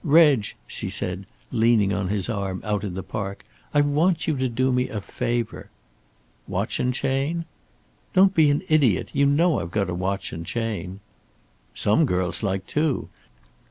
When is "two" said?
12.65-13.09